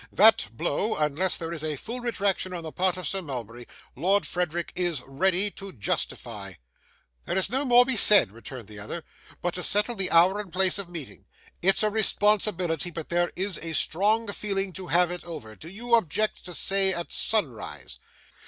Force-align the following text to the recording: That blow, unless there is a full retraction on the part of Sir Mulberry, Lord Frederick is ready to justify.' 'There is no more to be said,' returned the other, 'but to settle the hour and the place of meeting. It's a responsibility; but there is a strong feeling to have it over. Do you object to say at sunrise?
That 0.11 0.47
blow, 0.51 0.95
unless 0.95 1.37
there 1.37 1.53
is 1.53 1.63
a 1.63 1.75
full 1.75 1.99
retraction 1.99 2.53
on 2.53 2.63
the 2.63 2.71
part 2.71 2.97
of 2.97 3.07
Sir 3.07 3.21
Mulberry, 3.21 3.67
Lord 3.95 4.25
Frederick 4.25 4.71
is 4.75 5.03
ready 5.05 5.51
to 5.51 5.73
justify.' 5.73 6.55
'There 7.25 7.37
is 7.37 7.51
no 7.51 7.63
more 7.65 7.85
to 7.85 7.91
be 7.91 7.95
said,' 7.97 8.31
returned 8.31 8.67
the 8.67 8.79
other, 8.79 9.03
'but 9.43 9.53
to 9.53 9.61
settle 9.61 9.93
the 9.93 10.09
hour 10.09 10.39
and 10.39 10.47
the 10.51 10.53
place 10.53 10.79
of 10.79 10.89
meeting. 10.89 11.25
It's 11.61 11.83
a 11.83 11.91
responsibility; 11.91 12.89
but 12.89 13.09
there 13.09 13.31
is 13.35 13.59
a 13.59 13.73
strong 13.75 14.27
feeling 14.31 14.73
to 14.73 14.87
have 14.87 15.11
it 15.11 15.23
over. 15.23 15.55
Do 15.55 15.69
you 15.69 15.93
object 15.93 16.45
to 16.45 16.55
say 16.55 16.91
at 16.95 17.11
sunrise? 17.11 17.99